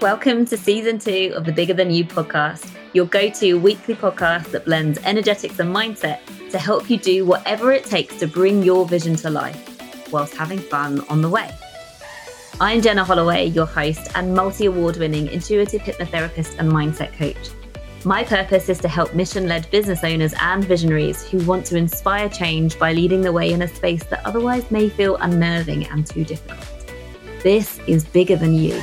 [0.00, 4.50] Welcome to season two of the Bigger Than You podcast, your go to weekly podcast
[4.52, 6.20] that blends energetics and mindset
[6.50, 10.58] to help you do whatever it takes to bring your vision to life whilst having
[10.58, 11.54] fun on the way.
[12.62, 17.50] I'm Jenna Holloway, your host and multi award winning intuitive hypnotherapist and mindset coach.
[18.02, 22.30] My purpose is to help mission led business owners and visionaries who want to inspire
[22.30, 26.24] change by leading the way in a space that otherwise may feel unnerving and too
[26.24, 26.66] difficult.
[27.42, 28.82] This is bigger than you.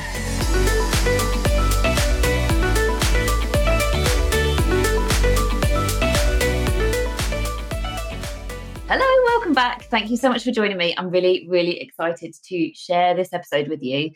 [9.58, 9.82] Back.
[9.86, 10.94] Thank you so much for joining me.
[10.96, 14.12] I'm really, really excited to share this episode with you.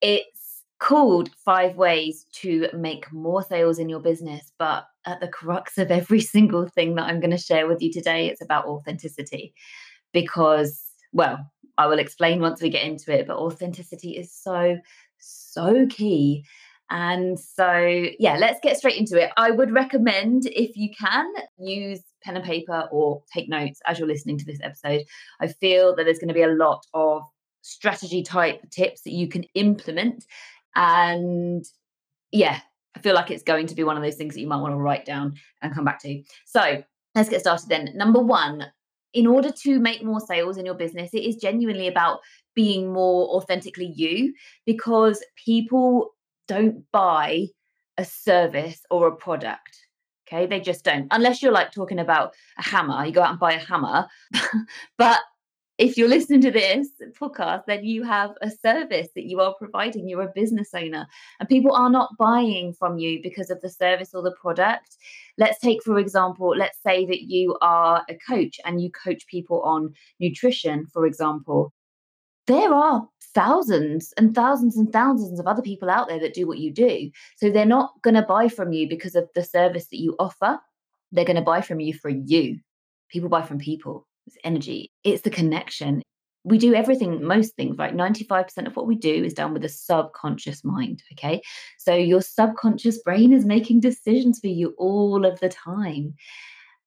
[0.00, 5.76] It's called Five Ways to Make More Sales in Your Business, but at the crux
[5.76, 9.54] of every single thing that I'm going to share with you today, it's about authenticity.
[10.12, 10.80] Because,
[11.12, 14.76] well, I will explain once we get into it, but authenticity is so,
[15.18, 16.44] so key.
[16.90, 19.30] And so, yeah, let's get straight into it.
[19.36, 21.26] I would recommend, if you can,
[21.58, 25.02] use pen and paper or take notes as you're listening to this episode.
[25.40, 27.22] I feel that there's going to be a lot of
[27.62, 30.24] strategy type tips that you can implement.
[30.76, 31.64] And
[32.30, 32.60] yeah,
[32.96, 34.72] I feel like it's going to be one of those things that you might want
[34.72, 36.22] to write down and come back to.
[36.44, 36.82] So
[37.14, 37.90] let's get started then.
[37.94, 38.66] Number one,
[39.12, 42.20] in order to make more sales in your business, it is genuinely about
[42.54, 46.10] being more authentically you because people
[46.48, 47.46] don't buy
[47.98, 49.86] a service or a product
[50.26, 51.06] Okay, they just don't.
[51.12, 54.06] Unless you're like talking about a hammer, you go out and buy a hammer.
[54.98, 55.20] but
[55.78, 56.88] if you're listening to this
[57.20, 60.08] podcast, then you have a service that you are providing.
[60.08, 61.06] You're a business owner,
[61.38, 64.96] and people are not buying from you because of the service or the product.
[65.38, 69.62] Let's take, for example, let's say that you are a coach and you coach people
[69.62, 71.72] on nutrition, for example.
[72.46, 76.58] There are thousands and thousands and thousands of other people out there that do what
[76.58, 77.10] you do.
[77.36, 80.58] So they're not going to buy from you because of the service that you offer.
[81.12, 82.60] They're going to buy from you for you.
[83.10, 84.06] People buy from people.
[84.26, 86.02] It's energy, it's the connection.
[86.44, 87.94] We do everything, most things, right?
[87.94, 91.02] 95% of what we do is done with a subconscious mind.
[91.12, 91.42] Okay.
[91.78, 96.14] So your subconscious brain is making decisions for you all of the time.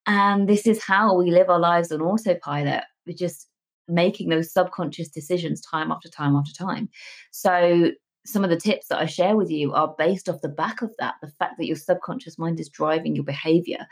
[0.06, 2.84] And this is how we live our lives on autopilot.
[3.06, 3.49] We just
[3.88, 6.88] making those subconscious decisions time after time after time.
[7.30, 7.92] So,
[8.26, 10.92] some of the tips that I share with you are based off the back of
[10.98, 13.86] that, the fact that your subconscious mind is driving your behavior.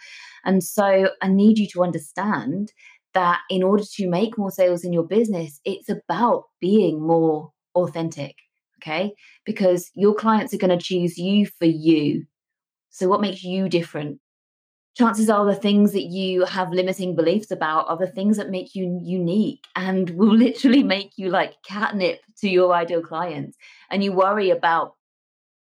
[0.44, 2.72] And so, I need you to understand
[3.15, 8.37] that in order to make more sales in your business, it's about being more authentic.
[8.81, 9.12] Okay.
[9.44, 12.25] Because your clients are going to choose you for you.
[12.91, 14.21] So, what makes you different?
[14.98, 18.75] Chances are the things that you have limiting beliefs about are the things that make
[18.75, 23.56] you unique and will literally make you like catnip to your ideal clients.
[23.91, 24.94] And you worry about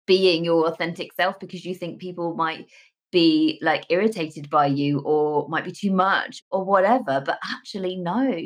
[0.07, 2.67] being your authentic self because you think people might
[3.13, 7.23] be like irritated by you or might be too much or whatever.
[7.25, 8.37] But actually, no,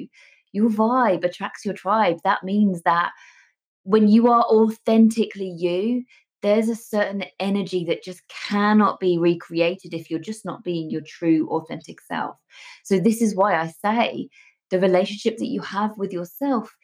[0.53, 2.19] your vibe attracts your tribe.
[2.25, 3.13] That means that
[3.85, 6.05] when you are authentically you,
[6.43, 11.01] there's a certain energy that just cannot be recreated if you're just not being your
[11.01, 12.37] true authentic self.
[12.85, 14.29] So this is why I say
[14.71, 16.75] the relationship that you have with yourself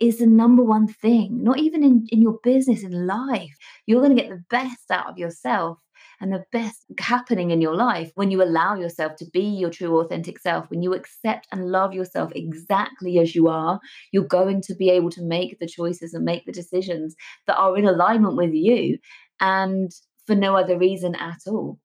[0.00, 3.54] is the number one thing, not even in, in your business, in life.
[3.86, 5.78] You're going to get the best out of yourself
[6.20, 10.00] and the best happening in your life when you allow yourself to be your true
[10.00, 13.80] authentic self, when you accept and love yourself exactly as you are,
[14.12, 17.14] you're going to be able to make the choices and make the decisions
[17.46, 18.98] that are in alignment with you
[19.40, 19.90] and
[20.26, 21.78] for no other reason at all.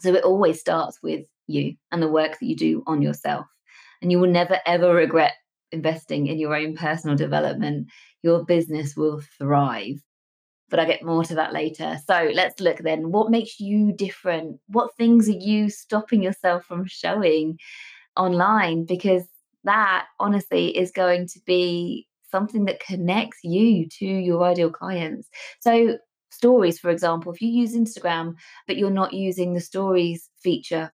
[0.00, 3.46] So it always starts with you and the work that you do on yourself.
[4.00, 5.34] And you will never, ever regret
[5.72, 7.88] investing in your own personal development.
[8.22, 10.00] Your business will thrive
[10.70, 11.98] but I get more to that later.
[12.06, 13.10] So let's look then.
[13.10, 14.60] What makes you different?
[14.68, 17.58] What things are you stopping yourself from showing
[18.16, 18.84] online?
[18.84, 19.24] Because
[19.64, 25.28] that honestly is going to be something that connects you to your ideal clients.
[25.58, 25.98] So,
[26.30, 28.34] stories, for example, if you use Instagram,
[28.66, 30.92] but you're not using the stories feature,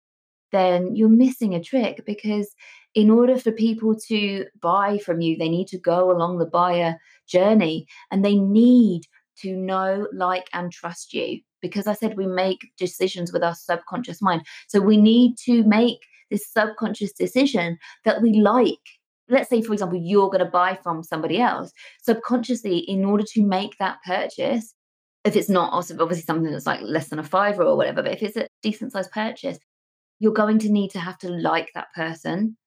[0.51, 2.53] then you're missing a trick because
[2.93, 6.95] in order for people to buy from you, they need to go along the buyer
[7.27, 9.01] journey and they need
[9.41, 11.39] to know, like, and trust you.
[11.61, 14.45] Because I said we make decisions with our subconscious mind.
[14.67, 15.99] So we need to make
[16.29, 18.79] this subconscious decision that we like.
[19.29, 21.71] Let's say, for example, you're going to buy from somebody else.
[22.01, 24.73] Subconsciously, in order to make that purchase,
[25.23, 28.21] if it's not obviously something that's like less than a fiver or whatever, but if
[28.21, 29.57] it's a decent sized purchase,
[30.19, 32.57] you're going to need to have to like that person.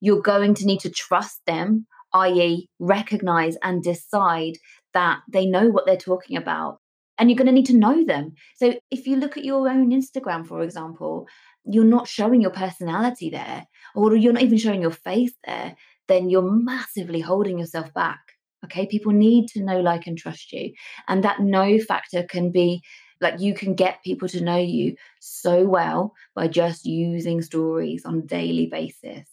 [0.00, 4.54] You're going to need to trust them, i.e., recognize and decide
[4.94, 6.78] that they know what they're talking about.
[7.18, 8.34] and you're going to need to know them.
[8.56, 11.26] So if you look at your own Instagram, for example,
[11.64, 15.74] you're not showing your personality there, or you're not even showing your face there,
[16.06, 18.20] then you're massively holding yourself back.
[18.64, 18.86] Okay.
[18.86, 20.72] People need to know, like, and trust you.
[21.08, 22.82] And that know factor can be
[23.20, 28.18] like you can get people to know you so well by just using stories on
[28.18, 29.28] a daily basis.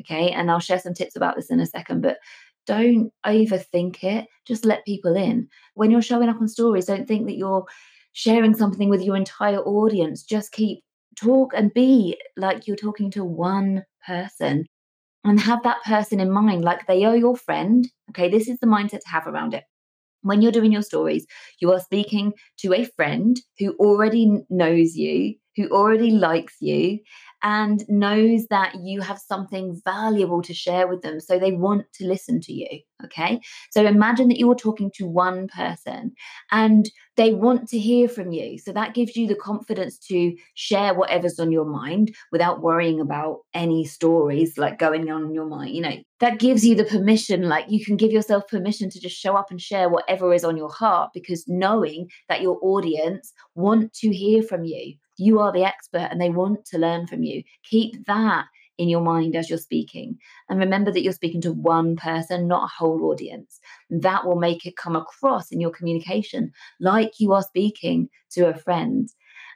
[0.00, 0.30] Okay.
[0.30, 2.18] And I'll share some tips about this in a second, but
[2.66, 4.26] don't overthink it.
[4.46, 5.48] Just let people in.
[5.74, 7.64] When you're showing up on stories, don't think that you're
[8.12, 10.22] sharing something with your entire audience.
[10.22, 10.82] Just keep
[11.16, 14.66] talk and be like you're talking to one person
[15.24, 17.88] and have that person in mind like they are your friend.
[18.10, 19.64] Okay, this is the mindset to have around it.
[20.22, 21.26] When you're doing your stories,
[21.60, 27.00] you are speaking to a friend who already knows you, who already likes you,
[27.42, 31.20] and knows that you have something valuable to share with them.
[31.20, 32.80] So they want to listen to you.
[33.04, 33.40] Okay.
[33.70, 36.12] So imagine that you're talking to one person
[36.52, 38.58] and they want to hear from you.
[38.58, 43.40] So that gives you the confidence to share whatever's on your mind without worrying about
[43.54, 45.74] any stories like going on in your mind.
[45.74, 49.16] You know, that gives you the permission, like you can give yourself permission to just
[49.16, 53.92] show up and share whatever is on your heart because knowing that your audience want
[53.94, 57.42] to hear from you you are the expert and they want to learn from you.
[57.64, 58.46] Keep that
[58.78, 60.18] in your mind as you're speaking.
[60.48, 63.60] And remember that you're speaking to one person, not a whole audience.
[63.90, 68.54] That will make it come across in your communication like you are speaking to a
[68.54, 69.08] friend.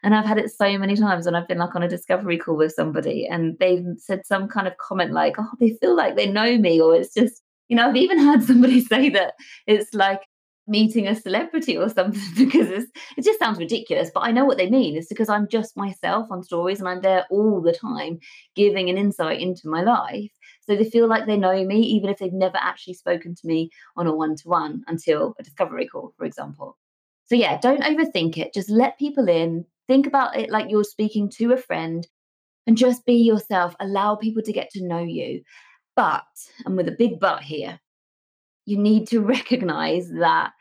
[0.02, 2.56] And I've had it so many times when I've been like on a discovery call
[2.56, 6.30] with somebody and they've said some kind of comment like, oh, they feel like they
[6.30, 9.34] know me, or it's just, you know, I've even had somebody say that
[9.66, 10.20] it's like
[10.66, 12.84] meeting a celebrity or something because
[13.16, 14.96] it just sounds ridiculous but i know what they mean.
[14.96, 18.18] It's because i'm just myself on stories and i'm there all the time
[18.54, 20.30] giving an insight into my life.
[20.62, 23.70] So they feel like they know me even if they've never actually spoken to me
[23.96, 26.76] on a one-to-one until a discovery call for example.
[27.26, 28.54] So yeah don't overthink it.
[28.54, 29.64] Just let people in.
[29.86, 32.06] Think about it like you're speaking to a friend
[32.66, 33.76] and just be yourself.
[33.78, 35.42] Allow people to get to know you.
[35.94, 36.24] But
[36.64, 37.78] and with a big but here
[38.66, 40.52] you need to recognize that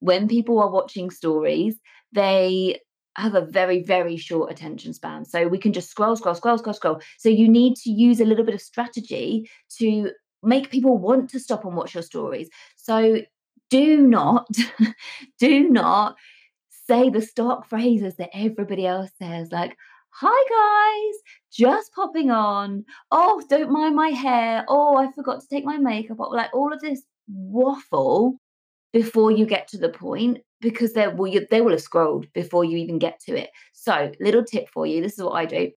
[0.00, 1.76] when people are watching stories,
[2.12, 2.80] they
[3.16, 5.24] have a very, very short attention span.
[5.24, 7.00] So we can just scroll, scroll, scroll, scroll, scroll.
[7.18, 10.10] So you need to use a little bit of strategy to
[10.42, 12.48] make people want to stop and watch your stories.
[12.76, 13.22] So
[13.70, 14.48] do not,
[15.38, 16.16] do not
[16.86, 19.76] say the stock phrases that everybody else says, like,
[20.10, 21.20] hi guys,
[21.50, 22.84] just popping on.
[23.10, 24.64] Oh, don't mind my hair.
[24.68, 26.32] Oh, I forgot to take my makeup off.
[26.32, 28.38] Like all of this waffle
[28.96, 32.78] before you get to the point because they will they will have scrolled before you
[32.78, 33.50] even get to it.
[33.74, 35.02] So, little tip for you.
[35.02, 35.70] This is what I do.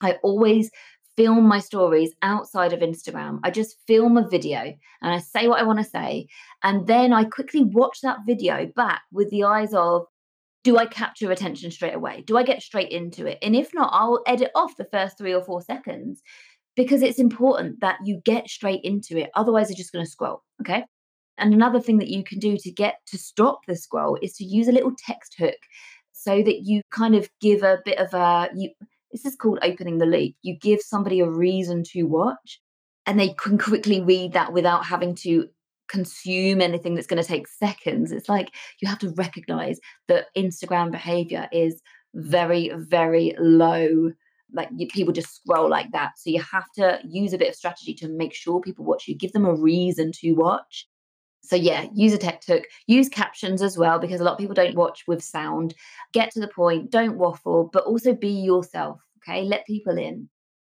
[0.00, 0.70] I always
[1.14, 3.40] film my stories outside of Instagram.
[3.44, 4.60] I just film a video
[5.02, 6.28] and I say what I want to say.
[6.62, 10.06] And then I quickly watch that video back with the eyes of,
[10.64, 12.24] do I capture attention straight away?
[12.26, 13.36] Do I get straight into it?
[13.42, 16.22] And if not, I'll edit off the first three or four seconds
[16.74, 19.28] because it's important that you get straight into it.
[19.34, 20.42] Otherwise, you're just going to scroll.
[20.62, 20.84] Okay.
[21.38, 24.44] And another thing that you can do to get to stop the scroll is to
[24.44, 25.56] use a little text hook
[26.12, 28.70] so that you kind of give a bit of a you
[29.12, 30.34] this is called opening the loop.
[30.42, 32.60] You give somebody a reason to watch
[33.06, 35.48] and they can quickly read that without having to
[35.88, 38.12] consume anything that's going to take seconds.
[38.12, 41.82] It's like you have to recognize that Instagram behavior is
[42.14, 44.12] very, very low.
[44.54, 46.12] Like you, people just scroll like that.
[46.16, 49.14] So you have to use a bit of strategy to make sure people watch you,
[49.14, 50.86] give them a reason to watch.
[51.42, 54.54] So yeah, use a text hook, use captions as well, because a lot of people
[54.54, 55.74] don't watch with sound.
[56.12, 59.00] Get to the point, don't waffle, but also be yourself.
[59.18, 60.28] Okay, let people in.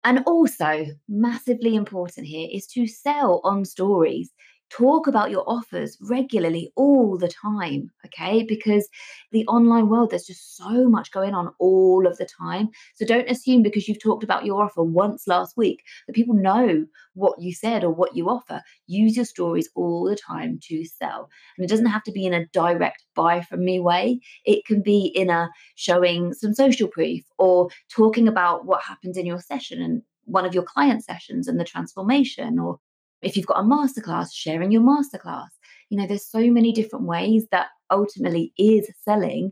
[0.03, 4.31] And also, massively important here is to sell on stories
[4.77, 8.43] talk about your offers regularly all the time okay?
[8.43, 8.87] Because
[9.31, 12.69] the online world there's just so much going on all of the time.
[12.95, 16.85] So don't assume because you've talked about your offer once last week that people know
[17.13, 18.61] what you said or what you offer.
[18.87, 21.29] Use your stories all the time to sell.
[21.57, 24.19] And it doesn't have to be in a direct buy from me way.
[24.45, 29.25] It can be in a showing some social proof or talking about what happened in
[29.25, 32.79] your session and one of your client sessions and the transformation or
[33.25, 35.49] if you've got a masterclass, sharing your masterclass.
[35.89, 39.51] You know, there's so many different ways that ultimately is selling,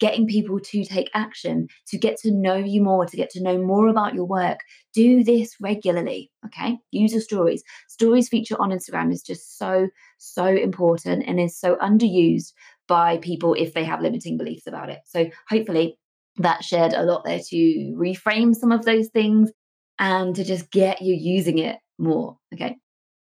[0.00, 3.58] getting people to take action, to get to know you more, to get to know
[3.58, 4.58] more about your work.
[4.92, 6.78] Do this regularly, okay?
[6.90, 7.62] Use your stories.
[7.88, 9.88] Stories feature on Instagram is just so,
[10.18, 12.52] so important and is so underused
[12.88, 14.98] by people if they have limiting beliefs about it.
[15.06, 15.96] So hopefully
[16.38, 19.52] that shared a lot there to reframe some of those things
[20.00, 22.38] and to just get you using it more.
[22.52, 22.76] Okay.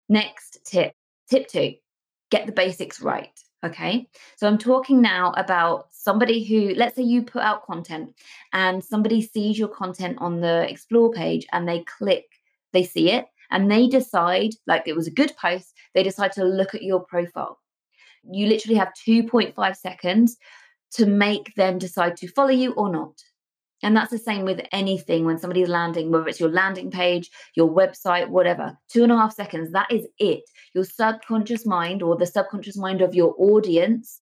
[0.09, 0.93] Next tip,
[1.29, 1.75] tip two,
[2.31, 3.31] get the basics right.
[3.65, 4.07] Okay.
[4.37, 8.13] So I'm talking now about somebody who, let's say you put out content
[8.53, 12.25] and somebody sees your content on the explore page and they click,
[12.73, 16.43] they see it and they decide, like it was a good post, they decide to
[16.43, 17.59] look at your profile.
[18.23, 20.37] You literally have 2.5 seconds
[20.91, 23.19] to make them decide to follow you or not.
[23.85, 27.69] And that's the same with anything when somebody's landing, whether it's your landing page, your
[27.69, 28.75] website, whatever.
[28.89, 30.41] Two and a half seconds, that is it.
[30.73, 34.21] Your subconscious mind or the subconscious mind of your audience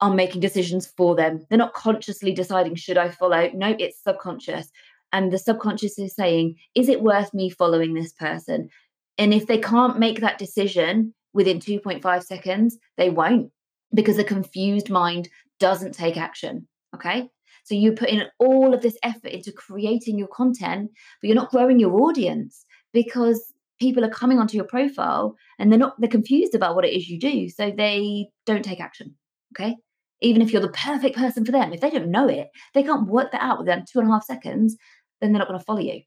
[0.00, 1.46] are making decisions for them.
[1.48, 3.48] They're not consciously deciding, should I follow?
[3.54, 4.72] No, it's subconscious.
[5.12, 8.70] And the subconscious is saying, is it worth me following this person?
[9.18, 13.52] And if they can't make that decision within 2.5 seconds, they won't
[13.94, 15.28] because the confused mind
[15.60, 16.66] doesn't take action.
[16.92, 17.30] Okay.
[17.66, 20.88] So you put in all of this effort into creating your content,
[21.20, 25.78] but you're not growing your audience because people are coming onto your profile and they're
[25.78, 27.48] not they're confused about what it is you do.
[27.48, 29.16] So they don't take action.
[29.52, 29.74] Okay.
[30.22, 33.08] Even if you're the perfect person for them, if they don't know it, they can't
[33.08, 34.76] work that out within two and a half seconds,
[35.20, 36.02] then they're not going to follow you.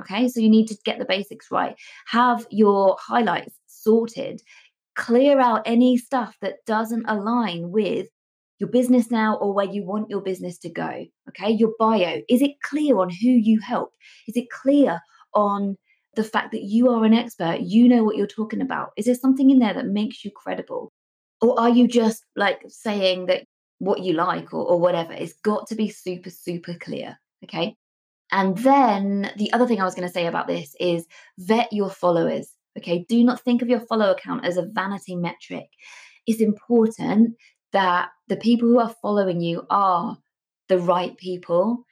[0.00, 0.28] Okay.
[0.28, 1.76] So you need to get the basics right.
[2.06, 4.40] Have your highlights sorted.
[4.96, 8.08] Clear out any stuff that doesn't align with
[8.58, 11.04] your business now or where you want your business to go.
[11.28, 12.22] Okay, your bio.
[12.28, 13.92] Is it clear on who you help?
[14.28, 15.00] Is it clear
[15.34, 15.76] on
[16.14, 17.60] the fact that you are an expert?
[17.60, 18.90] You know what you're talking about.
[18.96, 20.92] Is there something in there that makes you credible?
[21.40, 23.44] Or are you just like saying that
[23.78, 25.12] what you like or, or whatever?
[25.12, 27.18] It's got to be super, super clear.
[27.44, 27.74] Okay.
[28.30, 31.06] And then the other thing I was going to say about this is
[31.38, 32.52] vet your followers.
[32.78, 33.04] Okay.
[33.08, 35.66] Do not think of your follower count as a vanity metric.
[36.26, 37.34] It's important
[37.72, 40.18] that the people who are following you are
[40.68, 41.84] the right people.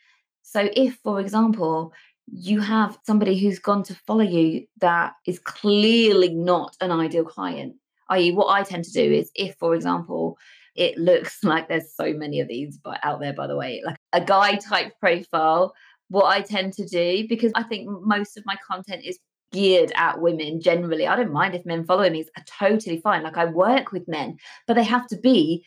[0.42, 1.92] So, if, for example,
[2.32, 7.74] you have somebody who's gone to follow you that is clearly not an ideal client,
[8.10, 10.38] i.e., what I tend to do is if, for example,
[10.76, 14.20] it looks like there's so many of these out there, by the way, like a
[14.20, 15.74] guy type profile.
[16.08, 19.20] What I tend to do, because I think most of my content is
[19.52, 21.06] geared at women generally.
[21.06, 23.22] I don't mind if men follow me, it's totally fine.
[23.22, 25.64] Like I work with men, but they have to be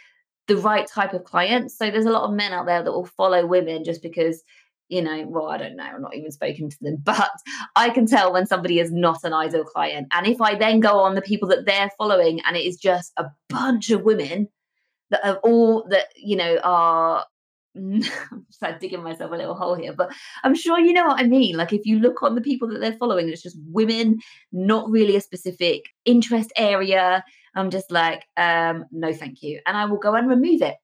[0.47, 1.71] the right type of client.
[1.71, 4.43] So there's a lot of men out there that will follow women just because,
[4.89, 7.29] you know, well, I don't know, I'm not even spoken to them, but
[7.75, 10.07] I can tell when somebody is not an ideal client.
[10.11, 13.13] And if I then go on the people that they're following and it is just
[13.17, 14.49] a bunch of women
[15.09, 17.25] that are all that, you know, are
[17.75, 20.11] I'm digging myself a little hole here, but
[20.43, 21.57] I'm sure you know what I mean.
[21.57, 24.19] Like if you look on the people that they're following, it's just women,
[24.51, 27.23] not really a specific interest area.
[27.55, 30.75] I'm just like, um, no, thank you, and I will go and remove it.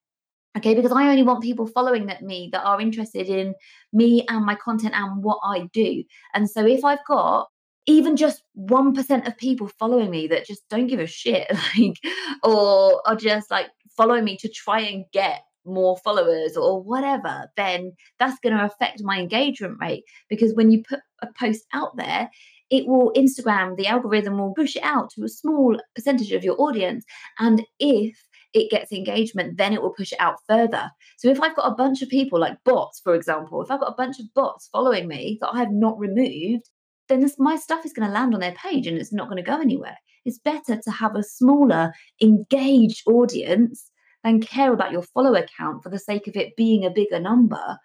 [0.57, 3.53] Okay, because I only want people following that me that are interested in
[3.93, 6.03] me and my content and what I do.
[6.33, 7.49] And so if I've got
[7.85, 11.97] even just 1% of people following me that just don't give a shit, like,
[12.43, 17.93] or are just like following me to try and get more followers or whatever, then
[18.19, 20.03] that's going to affect my engagement rate.
[20.29, 22.29] Because when you put a post out there,
[22.69, 26.59] it will Instagram, the algorithm will push it out to a small percentage of your
[26.61, 27.03] audience.
[27.39, 28.15] And if
[28.53, 30.89] it gets engagement, then it will push it out further.
[31.17, 33.91] So if I've got a bunch of people like bots, for example, if I've got
[33.91, 36.69] a bunch of bots following me that I have not removed,
[37.07, 39.43] then this, my stuff is going to land on their page and it's not going
[39.43, 39.97] to go anywhere.
[40.25, 43.88] It's better to have a smaller, engaged audience
[44.23, 47.77] than care about your follower count for the sake of it being a bigger number.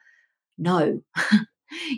[0.58, 1.00] No,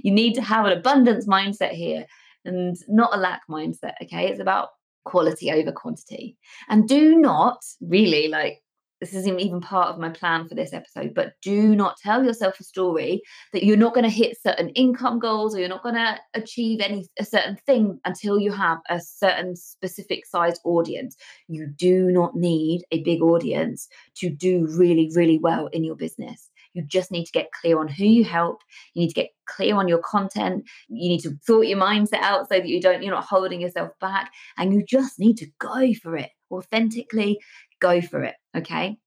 [0.02, 2.06] you need to have an abundance mindset here
[2.44, 3.94] and not a lack mindset.
[4.02, 4.28] Okay.
[4.28, 4.70] It's about
[5.04, 6.36] quality over quantity.
[6.68, 8.62] And do not really like
[9.00, 12.58] this isn't even part of my plan for this episode, but do not tell yourself
[12.58, 13.20] a story
[13.52, 16.80] that you're not going to hit certain income goals or you're not going to achieve
[16.80, 21.16] any a certain thing until you have a certain specific size audience.
[21.48, 26.50] You do not need a big audience to do really, really well in your business.
[26.76, 28.60] You just need to get clear on who you help.
[28.92, 30.64] You need to get clear on your content.
[30.88, 33.92] You need to sort your mindset out so that you don't, you're not holding yourself
[33.98, 34.30] back.
[34.58, 37.38] And you just need to go for it authentically
[37.80, 38.34] go for it.
[38.56, 38.98] Okay.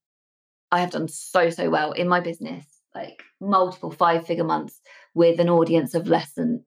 [0.72, 4.80] I have done so, so well in my business, like multiple five figure months
[5.14, 6.64] with an audience of less than,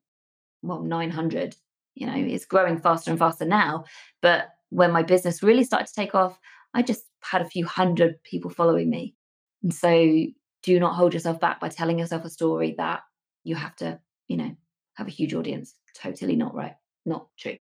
[0.62, 1.56] well, 900.
[1.96, 3.86] You know, it's growing faster and faster now.
[4.22, 6.38] But when my business really started to take off,
[6.74, 9.16] I just had a few hundred people following me.
[9.62, 10.26] And so
[10.64, 13.02] do not hold yourself back by telling yourself a story that
[13.44, 14.56] you have to, you know,
[14.96, 15.76] have a huge audience.
[15.96, 16.76] Totally not right.
[17.06, 17.58] Not true.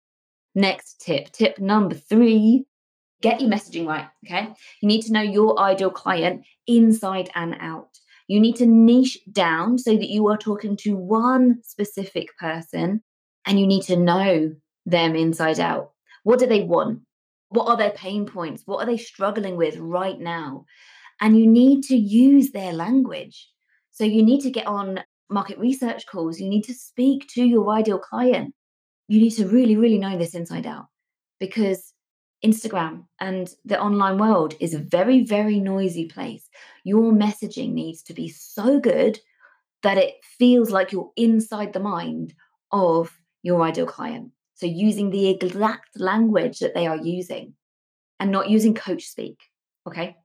[0.56, 2.66] Next tip, tip number three
[3.22, 4.08] Get your messaging right.
[4.26, 4.48] Okay.
[4.82, 8.00] You need to know your ideal client inside and out.
[8.28, 13.02] You need to niche down so that you are talking to one specific person
[13.46, 14.54] and you need to know
[14.86, 15.92] them inside out.
[16.24, 17.02] What do they want?
[17.50, 18.64] What are their pain points?
[18.66, 20.66] What are they struggling with right now?
[21.20, 23.50] And you need to use their language.
[23.92, 26.40] So you need to get on market research calls.
[26.40, 28.54] You need to speak to your ideal client.
[29.08, 30.86] You need to really, really know this inside out
[31.40, 31.94] because
[32.44, 36.50] Instagram and the online world is a very, very noisy place.
[36.84, 39.20] Your messaging needs to be so good
[39.84, 42.34] that it feels like you're inside the mind
[42.72, 44.32] of your ideal client.
[44.56, 47.54] So, using the exact language that they are using
[48.20, 49.40] and not using coach speak.
[49.88, 50.18] Okay.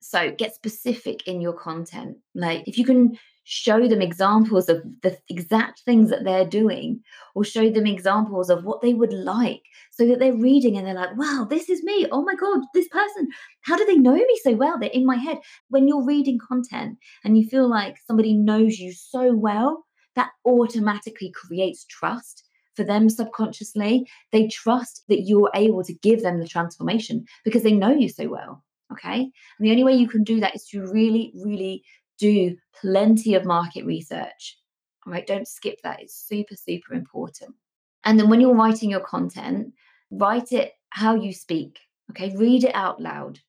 [0.00, 2.18] So, get specific in your content.
[2.34, 3.18] Like, if you can
[3.50, 7.00] show them examples of the exact things that they're doing
[7.34, 10.92] or show them examples of what they would like so that they're reading and they're
[10.92, 12.06] like wow this is me.
[12.12, 13.26] Oh my god this person.
[13.62, 14.78] How do they know me so well?
[14.78, 15.38] They're in my head.
[15.70, 21.32] When you're reading content and you feel like somebody knows you so well that automatically
[21.34, 24.06] creates trust for them subconsciously.
[24.30, 28.28] They trust that you're able to give them the transformation because they know you so
[28.28, 29.20] well okay?
[29.20, 31.82] And the only way you can do that is to really really
[32.18, 34.58] do plenty of market research.
[35.06, 36.00] Right, don't skip that.
[36.02, 37.54] It's super, super important.
[38.04, 39.72] And then when you're writing your content,
[40.10, 41.78] write it how you speak.
[42.10, 43.40] Okay, read it out loud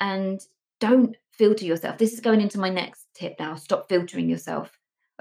[0.00, 0.40] and
[0.80, 1.98] don't filter yourself.
[1.98, 3.54] This is going into my next tip now.
[3.54, 4.70] Stop filtering yourself.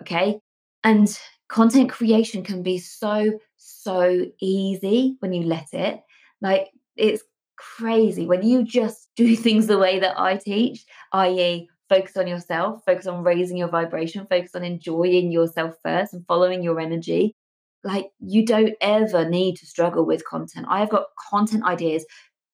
[0.02, 0.40] Okay.
[0.84, 6.02] And content creation can be so, so easy when you let it.
[6.42, 7.24] Like it's
[7.58, 12.84] crazy when you just do things the way that I teach, i.e., focus on yourself,
[12.86, 17.36] focus on raising your vibration, focus on enjoying yourself first and following your energy.
[17.84, 20.68] Like you don't ever need to struggle with content.
[20.70, 22.06] I have got content ideas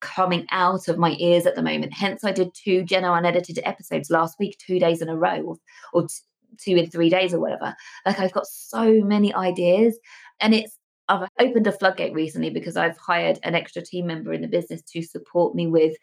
[0.01, 1.93] coming out of my ears at the moment.
[1.93, 5.55] Hence, I did two Jenna unedited episodes last week, two days in a row, or,
[5.93, 6.13] or t-
[6.59, 7.75] two in three days or whatever.
[8.05, 9.97] Like I've got so many ideas,
[10.39, 10.77] and it's
[11.07, 14.81] I've opened a floodgate recently because I've hired an extra team member in the business
[14.93, 15.95] to support me with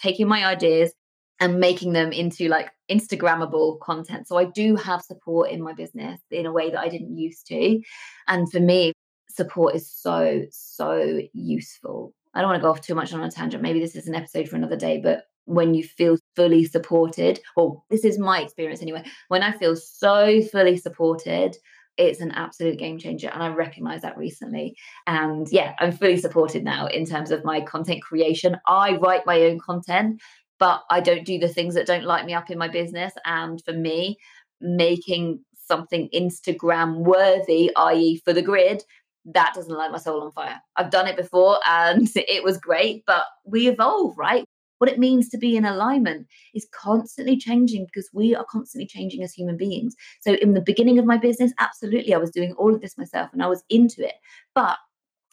[0.00, 0.92] taking my ideas,
[1.40, 4.28] and making them into like Instagrammable content.
[4.28, 7.46] So I do have support in my business in a way that I didn't used
[7.48, 7.80] to.
[8.28, 8.92] And for me,
[9.28, 12.14] support is so, so useful.
[12.34, 13.62] I don't want to go off too much on a tangent.
[13.62, 17.82] Maybe this is an episode for another day, but when you feel fully supported, or
[17.90, 21.56] this is my experience anyway, when I feel so fully supported,
[21.96, 23.30] it's an absolute game changer.
[23.32, 24.76] And I recognize that recently.
[25.06, 28.58] And yeah, I'm fully supported now in terms of my content creation.
[28.66, 30.20] I write my own content
[30.58, 33.12] but I don't do the things that don't light me up in my business.
[33.24, 34.18] And for me,
[34.60, 38.82] making something Instagram worthy, i.e., for the grid,
[39.26, 40.60] that doesn't light my soul on fire.
[40.76, 44.44] I've done it before and it was great, but we evolve, right?
[44.78, 49.22] What it means to be in alignment is constantly changing because we are constantly changing
[49.22, 49.94] as human beings.
[50.20, 53.30] So, in the beginning of my business, absolutely, I was doing all of this myself
[53.32, 54.16] and I was into it.
[54.54, 54.76] But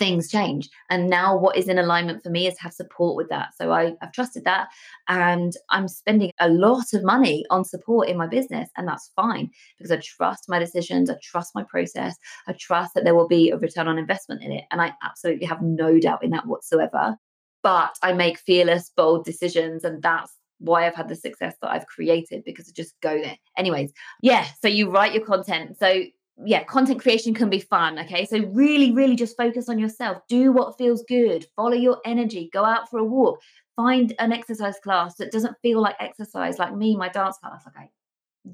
[0.04, 0.70] things change.
[0.90, 3.56] And now what is in alignment for me is have support with that.
[3.58, 4.68] So I, have trusted that
[5.08, 8.70] and I'm spending a lot of money on support in my business.
[8.76, 12.18] And that's fine because I trust my decisions, I trust my process,
[12.50, 14.66] I trust that there will be a return on investment in it.
[14.72, 17.16] And I absolutely have no doubt in that whatsoever.
[17.62, 19.86] But I make fearless, bold decisions.
[19.86, 23.38] And that's why I've had the success that I've created because I just go there.
[23.58, 24.48] Anyways, yeah.
[24.62, 25.78] So you write your content.
[25.80, 26.04] So
[26.44, 28.00] yeah, content creation can be fun.
[28.00, 28.26] Okay.
[28.26, 30.18] So really, really just focus on yourself.
[30.28, 31.46] Do what feels good.
[31.56, 32.50] Follow your energy.
[32.52, 33.40] Go out for a walk.
[33.76, 37.64] Find an exercise class that doesn't feel like exercise, like me, my dance class.
[37.66, 37.90] Like I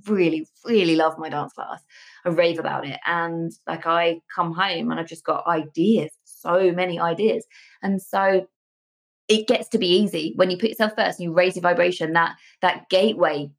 [0.07, 1.81] really, really love my dance class.
[2.25, 2.99] I rave about it.
[3.05, 7.45] And like I come home and I've just got ideas, so many ideas.
[7.81, 8.45] And so
[9.29, 12.13] it gets to be easy when you put yourself first and you raise your vibration,
[12.13, 13.51] that that gateway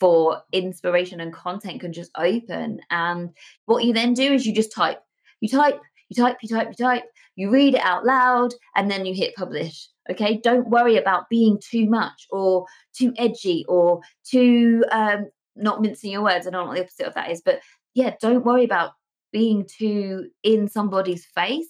[0.00, 2.80] for inspiration and content can just open.
[2.90, 3.30] And
[3.66, 5.00] what you then do is you just type,
[5.40, 7.04] you type, you type, you type, you type,
[7.36, 9.88] you read it out loud, and then you hit publish.
[10.10, 10.38] Okay.
[10.42, 16.22] Don't worry about being too much or too edgy or too um, not mincing your
[16.22, 16.46] words.
[16.46, 17.60] I don't know what the opposite of that is, but
[17.94, 18.92] yeah, don't worry about
[19.32, 21.68] being too in somebody's face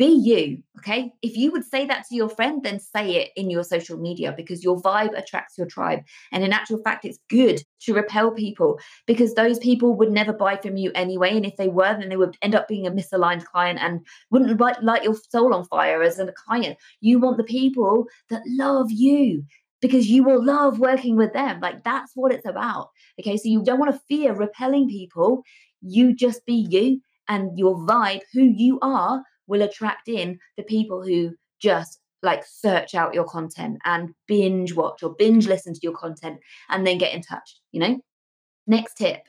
[0.00, 0.62] be you.
[0.78, 1.12] Okay.
[1.20, 4.32] If you would say that to your friend, then say it in your social media
[4.34, 6.00] because your vibe attracts your tribe.
[6.32, 10.56] And in actual fact, it's good to repel people because those people would never buy
[10.56, 11.36] from you anyway.
[11.36, 14.58] And if they were, then they would end up being a misaligned client and wouldn't
[14.58, 16.78] light your soul on fire as a client.
[17.02, 19.44] You want the people that love you
[19.82, 21.60] because you will love working with them.
[21.60, 22.88] Like that's what it's about.
[23.20, 23.36] Okay.
[23.36, 25.42] So you don't want to fear repelling people.
[25.82, 31.02] You just be you and your vibe, who you are will attract in the people
[31.02, 35.96] who just like search out your content and binge watch or binge listen to your
[35.96, 37.98] content and then get in touch, you know?
[38.66, 39.22] Next tip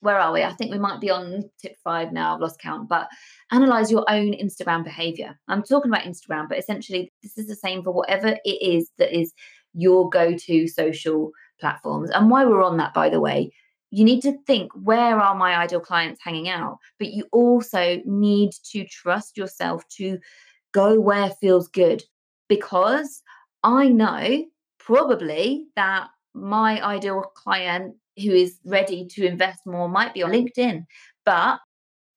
[0.00, 0.42] where are we?
[0.42, 2.34] I think we might be on tip five now.
[2.34, 3.08] I've lost count, but
[3.50, 5.38] analyze your own Instagram behavior.
[5.48, 9.16] I'm talking about Instagram, but essentially, this is the same for whatever it is that
[9.16, 9.32] is
[9.74, 12.10] your go to social platforms.
[12.10, 13.52] And why we're on that, by the way,
[13.90, 16.78] you need to think where are my ideal clients hanging out?
[16.98, 20.18] But you also need to trust yourself to
[20.72, 22.02] go where feels good
[22.48, 23.22] because
[23.62, 24.44] I know
[24.78, 30.84] probably that my ideal client who is ready to invest more might be on LinkedIn,
[31.24, 31.60] but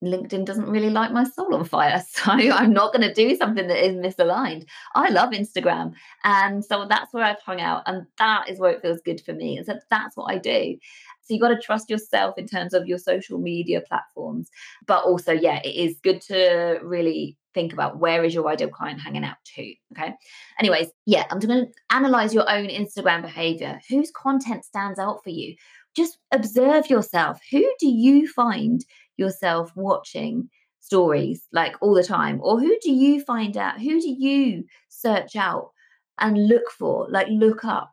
[0.04, 2.04] LinkedIn doesn't really light my soul on fire.
[2.12, 4.66] So I'm not going to do something that is misaligned.
[4.96, 5.94] I love Instagram.
[6.24, 7.84] And so that's where I've hung out.
[7.86, 9.58] And that is where it feels good for me.
[9.58, 10.78] And so that's what I do.
[11.24, 14.50] So you got to trust yourself in terms of your social media platforms.
[14.86, 19.02] But also, yeah, it is good to really think about where is your ideal client
[19.02, 19.74] hanging out to.
[19.94, 20.14] Okay.
[20.60, 23.80] Anyways, yeah, I'm going to analyze your own Instagram behavior.
[23.90, 25.56] Whose content stands out for you?
[25.96, 27.40] Just observe yourself.
[27.52, 28.84] Who do you find
[29.22, 32.40] yourself watching stories like all the time?
[32.44, 33.80] Or who do you find out?
[33.80, 35.72] Who do you search out
[36.20, 37.92] and look for, like look up?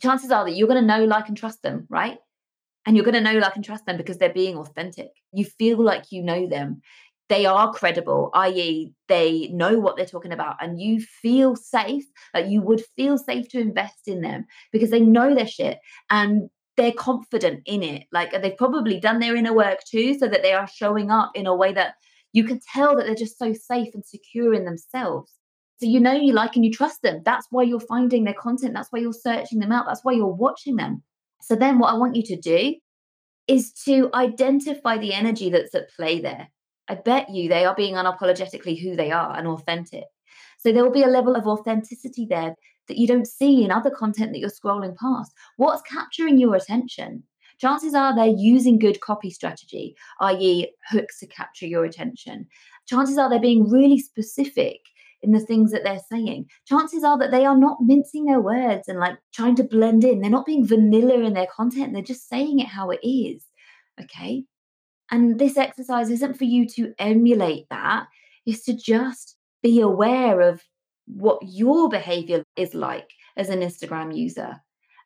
[0.00, 2.18] Chances are that you're going to know, like, and trust them, right?
[2.84, 5.10] And you're going to know, like, and trust them because they're being authentic.
[5.32, 6.82] You feel like you know them
[7.32, 12.04] they are credible, i.e., they know what they're talking about, and you feel safe,
[12.34, 15.78] like you would feel safe to invest in them because they know their shit
[16.10, 18.04] and they're confident in it.
[18.12, 21.46] Like they've probably done their inner work too, so that they are showing up in
[21.46, 21.94] a way that
[22.32, 25.32] you can tell that they're just so safe and secure in themselves.
[25.78, 27.22] So you know you like and you trust them.
[27.24, 28.74] That's why you're finding their content.
[28.74, 29.86] That's why you're searching them out.
[29.86, 31.02] That's why you're watching them.
[31.42, 32.76] So then what I want you to do
[33.48, 36.48] is to identify the energy that's at play there.
[36.88, 40.04] I bet you they are being unapologetically who they are and authentic.
[40.58, 42.54] So there will be a level of authenticity there
[42.88, 45.32] that you don't see in other content that you're scrolling past.
[45.56, 47.22] What's capturing your attention?
[47.58, 52.46] Chances are they're using good copy strategy, i.e., hooks to capture your attention.
[52.86, 54.80] Chances are they're being really specific
[55.22, 56.46] in the things that they're saying.
[56.66, 60.20] Chances are that they are not mincing their words and like trying to blend in.
[60.20, 61.92] They're not being vanilla in their content.
[61.92, 63.44] They're just saying it how it is.
[64.00, 64.44] Okay.
[65.10, 68.06] And this exercise isn't for you to emulate that,
[68.46, 70.62] it's to just be aware of
[71.06, 74.56] what your behavior is like as an Instagram user.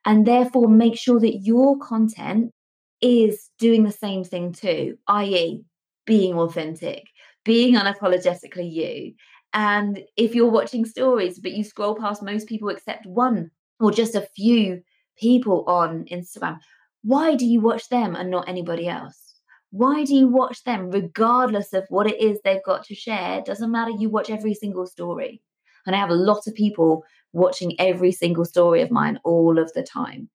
[0.04, 2.52] And therefore, make sure that your content
[3.00, 5.62] is doing the same thing too, i.e.,
[6.06, 7.04] being authentic,
[7.44, 9.14] being unapologetically you.
[9.52, 14.14] And if you're watching stories, but you scroll past most people except one or just
[14.14, 14.82] a few
[15.18, 16.58] people on Instagram,
[17.02, 19.34] why do you watch them and not anybody else?
[19.70, 23.42] Why do you watch them regardless of what it is they've got to share?
[23.42, 23.90] Doesn't matter.
[23.90, 25.42] You watch every single story.
[25.86, 29.72] And I have a lot of people watching every single story of mine all of
[29.74, 30.28] the time.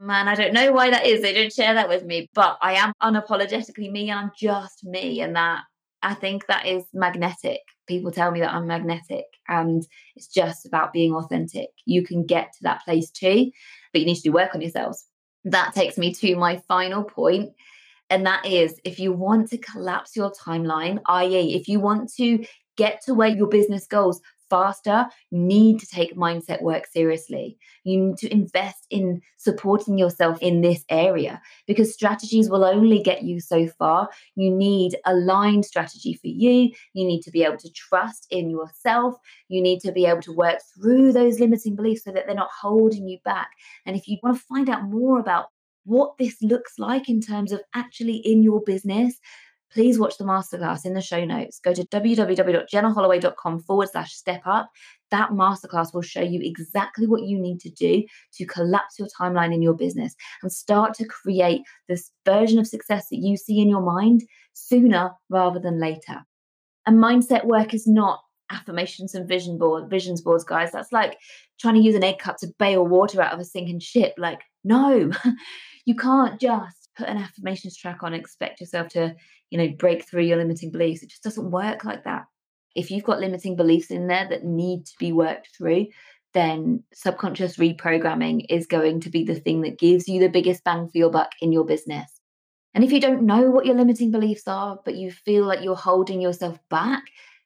[0.00, 1.22] Man, I don't know why that is.
[1.22, 5.20] They don't share that with me, but I am unapologetically me and I'm just me.
[5.20, 5.62] And that
[6.02, 7.60] I think that is magnetic.
[7.86, 11.68] People tell me that I'm magnetic, and it's just about being authentic.
[11.84, 13.50] You can get to that place too,
[13.92, 15.06] but you need to do work on yourselves.
[15.44, 17.50] That takes me to my final point,
[18.10, 22.44] and that is if you want to collapse your timeline, i.e., if you want to
[22.76, 24.20] get to where your business goes
[24.52, 27.56] faster, you need to take mindset work seriously.
[27.84, 33.22] You need to invest in supporting yourself in this area because strategies will only get
[33.22, 34.10] you so far.
[34.34, 36.70] You need a aligned strategy for you.
[36.92, 39.14] You need to be able to trust in yourself.
[39.48, 42.50] You need to be able to work through those limiting beliefs so that they're not
[42.60, 43.50] holding you back.
[43.86, 45.46] And if you want to find out more about
[45.84, 49.18] what this looks like in terms of actually in your business,
[49.72, 51.58] please watch the masterclass in the show notes.
[51.60, 54.70] Go to www.jennaholloway.com forward slash step up.
[55.10, 58.04] That masterclass will show you exactly what you need to do
[58.34, 63.08] to collapse your timeline in your business and start to create this version of success
[63.08, 66.24] that you see in your mind sooner rather than later.
[66.86, 71.16] And mindset work is not affirmations and vision board visions boards guys that's like
[71.58, 74.40] trying to use an egg cup to bail water out of a sinking ship like
[74.62, 75.10] no
[75.86, 79.14] you can't just put an affirmations track on and expect yourself to,
[79.52, 81.02] you know, break through your limiting beliefs.
[81.02, 82.24] It just doesn't work like that.
[82.74, 85.88] If you've got limiting beliefs in there that need to be worked through,
[86.32, 90.88] then subconscious reprogramming is going to be the thing that gives you the biggest bang
[90.88, 92.18] for your buck in your business.
[92.72, 95.76] And if you don't know what your limiting beliefs are, but you feel like you're
[95.76, 97.02] holding yourself back,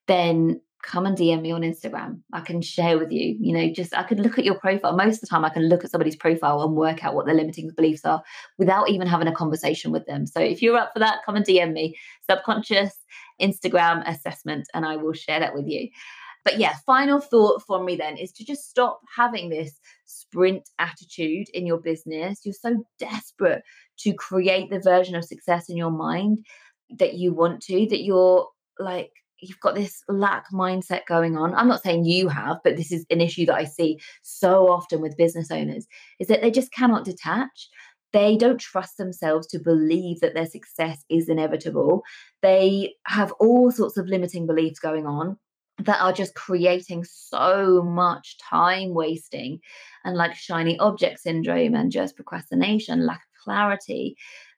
[0.07, 2.21] then come and DM me on Instagram.
[2.33, 4.97] I can share with you, you know, just I could look at your profile.
[4.97, 7.35] Most of the time, I can look at somebody's profile and work out what their
[7.35, 8.23] limiting beliefs are
[8.57, 10.27] without even having a conversation with them.
[10.27, 11.99] So if you're up for that, come and DM me.
[12.31, 12.97] Subconscious
[13.43, 15.89] Instagram assessment, and I will share that with you.
[16.45, 21.49] But yeah, final thought for me then is to just stop having this sprint attitude
[21.53, 22.43] in your business.
[22.45, 23.65] You're so desperate
[24.01, 26.47] to create the version of success in your mind
[26.99, 31.55] that you want to, that you're like, you've got this lack mindset going on.
[31.55, 35.01] I'm not saying you have, but this is an issue that I see so often
[35.01, 35.87] with business owners
[36.19, 37.69] is that they just cannot detach.
[38.13, 42.03] They don't trust themselves to believe that their success is inevitable.
[42.41, 45.37] They have all sorts of limiting beliefs going on
[45.79, 49.61] that are just creating so much time wasting
[50.05, 54.17] and like shiny object syndrome and just procrastination, lack of clarity,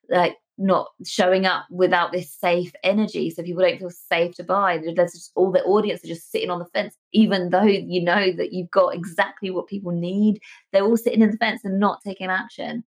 [0.09, 3.31] like not showing up without this safe energy.
[3.31, 4.79] So people don't feel safe to buy.
[4.79, 8.33] There's just all the audience are just sitting on the fence, even though you know
[8.33, 10.41] that you've got exactly what people need.
[10.73, 12.85] They're all sitting in the fence and not taking action.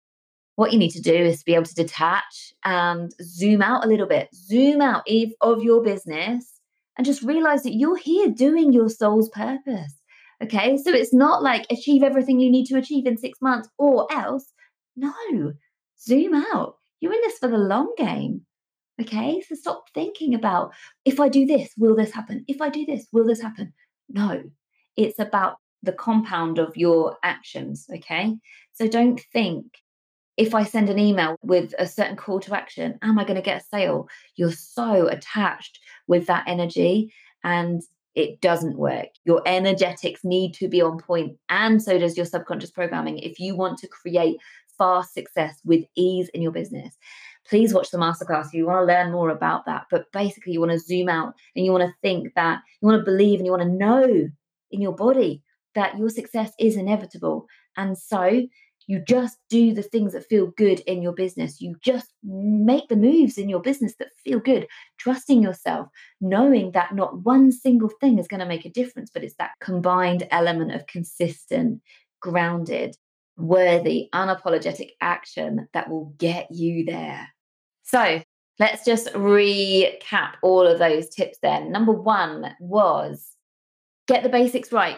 [0.55, 4.07] What you need to do is be able to detach and zoom out a little
[4.07, 5.07] bit, zoom out
[5.39, 6.59] of your business
[6.97, 9.95] and just realize that you're here doing your soul's purpose.
[10.43, 10.77] Okay.
[10.77, 14.51] So it's not like achieve everything you need to achieve in six months or else.
[14.97, 15.13] No,
[16.01, 16.78] zoom out.
[17.01, 18.41] You're in this for the long game.
[19.01, 19.41] Okay.
[19.47, 20.73] So stop thinking about
[21.05, 22.43] if I do this, will this happen?
[22.47, 23.73] If I do this, will this happen?
[24.09, 24.43] No,
[24.97, 27.85] it's about the compound of your actions.
[27.93, 28.35] Okay.
[28.73, 29.65] So don't think
[30.35, 33.41] if I send an email with a certain call to action, am I going to
[33.41, 34.07] get a sale?
[34.35, 37.81] You're so attached with that energy and
[38.15, 39.07] it doesn't work.
[39.25, 43.55] Your energetics need to be on point, and so does your subconscious programming if you
[43.55, 44.37] want to create
[44.79, 46.97] fast success with ease in your business.
[47.47, 49.85] Please watch the masterclass if you want to learn more about that.
[49.91, 52.99] But basically, you want to zoom out and you want to think that you want
[52.99, 54.29] to believe and you want to know
[54.71, 55.43] in your body
[55.75, 57.45] that your success is inevitable.
[57.77, 58.47] And so
[58.89, 61.61] you just do the things that feel good in your business.
[61.61, 64.65] You just make the moves in your business that feel good,
[64.97, 65.87] trusting yourself,
[66.21, 69.51] knowing that not one single thing is going to make a difference, but it's that
[69.61, 71.81] combined element of consistent,
[72.19, 72.97] grounded,
[73.39, 77.27] worthy, unapologetic action that will get you there.
[77.83, 78.21] So,
[78.59, 81.71] let's just recap all of those tips then.
[81.71, 83.31] Number one was
[84.07, 84.97] get the basics right.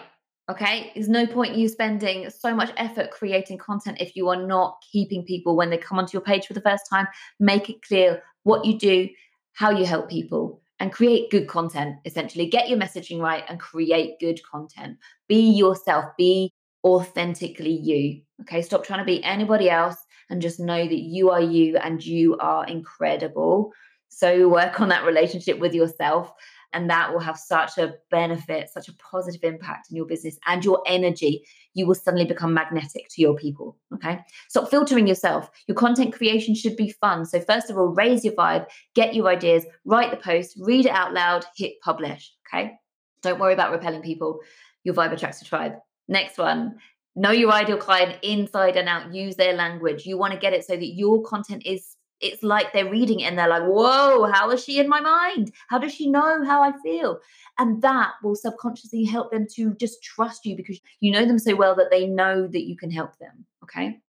[0.49, 0.91] Okay.
[0.93, 5.23] There's no point you spending so much effort creating content if you are not keeping
[5.23, 7.08] people when they come onto your page for the first time.
[7.39, 9.08] Make it clear what you do,
[9.54, 11.97] how you help people, and create good content.
[12.06, 14.97] Essentially, get your messaging right and create good content.
[15.30, 16.51] Be yourself, be
[16.84, 18.22] authentically you.
[18.41, 18.62] Okay.
[18.62, 19.98] Stop trying to be anybody else
[20.30, 23.72] and just know that you are you and you are incredible.
[24.10, 26.34] So work on that relationship with yourself
[26.74, 30.63] and that will have such a benefit, such a positive impact in your business and
[30.63, 31.46] your energy.
[31.74, 33.78] You will suddenly become magnetic to your people.
[33.94, 34.20] Okay.
[34.50, 35.50] Stop filtering yourself.
[35.67, 37.26] Your content creation should be fun.
[37.26, 40.91] So, first of all, raise your vibe, get your ideas, write the post, read it
[40.91, 42.34] out loud, hit publish.
[42.48, 42.74] Okay.
[43.22, 44.39] Don't worry about repelling people.
[44.84, 45.74] Your vibe attracts a tribe.
[46.12, 46.76] Next one,
[47.15, 50.65] know your ideal client inside and out use their language you want to get it
[50.65, 54.52] so that your content is it's like they're reading it and they're like, whoa, how
[54.52, 55.52] is she in my mind?
[55.69, 57.19] How does she know how I feel?
[57.58, 61.56] And that will subconsciously help them to just trust you because you know them so
[61.56, 63.45] well that they know that you can help them.
[63.63, 64.00] Okay.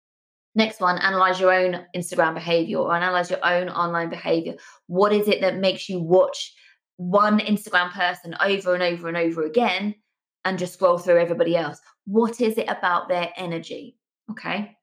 [0.55, 4.57] Next one, analyze your own Instagram behavior or analyze your own online behavior.
[4.89, 6.53] What is it that makes you watch
[6.97, 9.95] one Instagram person over and over and over again
[10.45, 11.81] and just scroll through everybody else?
[12.07, 13.97] What is it about their energy?
[14.31, 14.77] Okay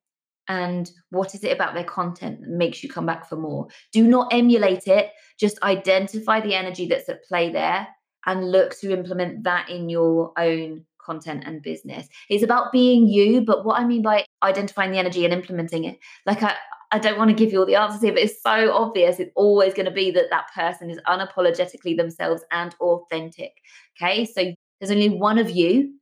[0.49, 3.67] and what is it about their content that makes you come back for more.
[3.93, 7.87] Do not emulate it, just identify the energy that's at play there
[8.25, 12.07] and look to implement that in your own content and business.
[12.29, 15.99] It's about being you, but what I mean by identifying the energy and implementing it,
[16.25, 16.55] like I,
[16.91, 19.19] I don't want to give you all the answers here, but it's so obvious.
[19.19, 23.53] It's always going to be that that person is unapologetically themselves and authentic.
[24.01, 24.25] Okay.
[24.25, 25.93] So there's only one of you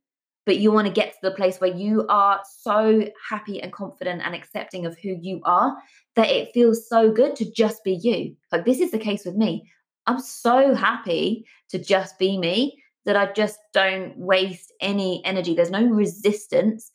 [0.48, 4.22] but you want to get to the place where you are so happy and confident
[4.24, 5.76] and accepting of who you are
[6.16, 8.34] that it feels so good to just be you.
[8.50, 9.70] Like this is the case with me.
[10.06, 15.54] I'm so happy to just be me that I just don't waste any energy.
[15.54, 16.90] There's no resistance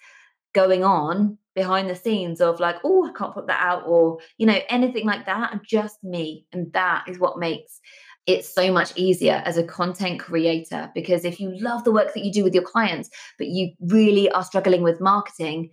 [0.54, 4.48] going on behind the scenes of like, oh, I can't put that out or, you
[4.48, 5.52] know, anything like that.
[5.54, 6.48] I'm just me.
[6.54, 7.80] And that is what makes
[8.26, 12.24] it's so much easier as a content creator because if you love the work that
[12.24, 15.70] you do with your clients, but you really are struggling with marketing,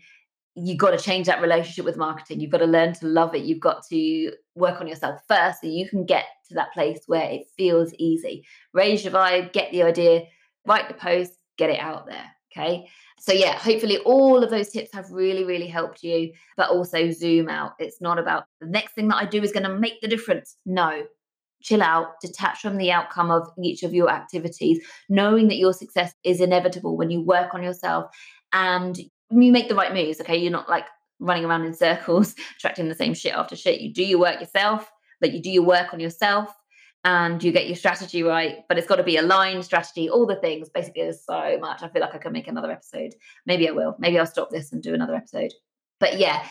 [0.56, 2.40] you've got to change that relationship with marketing.
[2.40, 3.44] You've got to learn to love it.
[3.44, 7.30] You've got to work on yourself first so you can get to that place where
[7.30, 8.44] it feels easy.
[8.74, 10.24] Raise your vibe, get the idea,
[10.66, 12.26] write the post, get it out there.
[12.52, 12.88] Okay.
[13.20, 17.48] So, yeah, hopefully all of those tips have really, really helped you, but also zoom
[17.48, 17.72] out.
[17.78, 20.56] It's not about the next thing that I do is going to make the difference.
[20.66, 21.04] No,
[21.62, 26.14] chill out, detach from the outcome of each of your activities, knowing that your success
[26.24, 28.10] is inevitable when you work on yourself
[28.52, 28.98] and
[29.30, 30.20] you make the right moves.
[30.20, 30.36] Okay.
[30.36, 30.86] You're not like
[31.18, 33.80] running around in circles, attracting the same shit after shit.
[33.80, 36.54] You do your work yourself, like you do your work on yourself
[37.04, 40.36] and you get your strategy right, but it's got to be aligned strategy, all the
[40.36, 40.68] things.
[40.68, 41.82] Basically, there's so much.
[41.82, 43.14] I feel like I can make another episode.
[43.46, 43.96] Maybe I will.
[43.98, 45.52] Maybe I'll stop this and do another episode.
[45.98, 46.46] But yeah,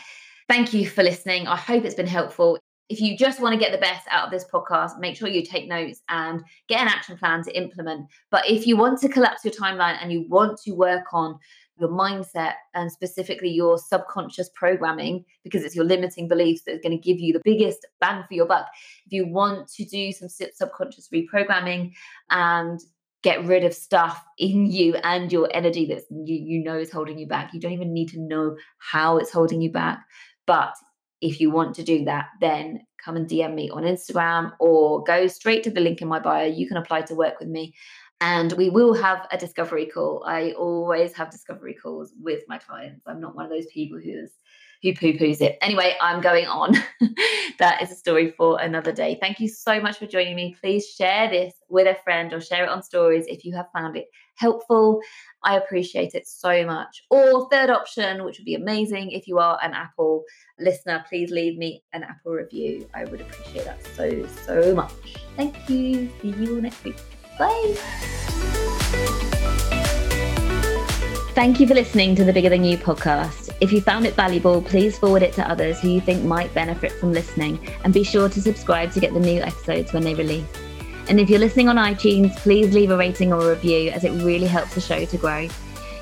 [0.48, 1.48] thank you for listening.
[1.48, 2.58] I hope it's been helpful.
[2.90, 5.46] If you just want to get the best out of this podcast, make sure you
[5.46, 8.08] take notes and get an action plan to implement.
[8.32, 11.38] But if you want to collapse your timeline and you want to work on
[11.80, 16.92] your mindset and specifically your subconscious programming because it's your limiting beliefs that are going
[16.92, 18.66] to give you the biggest bang for your buck.
[19.06, 21.94] If you want to do some subconscious reprogramming
[22.30, 22.80] and
[23.22, 27.20] get rid of stuff in you and your energy that you, you know is holding
[27.20, 30.00] you back, you don't even need to know how it's holding you back.
[30.46, 30.74] But
[31.22, 35.28] if you want to do that, then come and DM me on Instagram or go
[35.28, 36.46] straight to the link in my bio.
[36.46, 37.74] You can apply to work with me
[38.22, 40.24] and we will have a discovery call.
[40.26, 43.04] I always have discovery calls with my clients.
[43.08, 44.32] I'm not one of those people who's
[44.82, 45.58] who poo-poos it.
[45.62, 46.74] Anyway, I'm going on.
[47.60, 49.18] that is a story for another day.
[49.20, 50.56] Thank you so much for joining me.
[50.60, 53.98] Please share this with a friend or share it on stories if you have found
[53.98, 55.02] it helpful.
[55.44, 57.04] I appreciate it so much.
[57.10, 60.24] Or third option, which would be amazing if you are an Apple
[60.60, 62.88] listener, please leave me an Apple review.
[62.94, 64.92] I would appreciate that so so much.
[65.36, 66.10] Thank you.
[66.22, 66.98] See you all next week.
[67.38, 67.76] Bye.
[71.36, 73.49] Thank you for listening to the Bigger Than You podcast.
[73.62, 76.94] If you found it valuable, please forward it to others who you think might benefit
[76.94, 80.48] from listening and be sure to subscribe to get the new episodes when they release.
[81.10, 84.12] And if you're listening on iTunes, please leave a rating or a review as it
[84.24, 85.50] really helps the show to grow.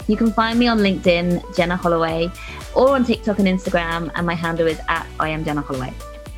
[0.08, 2.30] You can find me on LinkedIn, Jenna Holloway,
[2.76, 5.94] or on TikTok and Instagram, and my handle is at I am Jenna Holloway.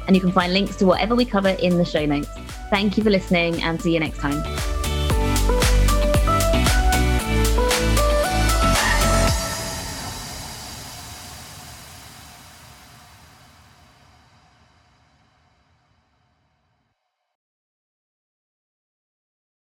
[0.08, 2.30] And you can find links to whatever we cover in the show notes.
[2.70, 4.42] Thank you for listening and see you next time.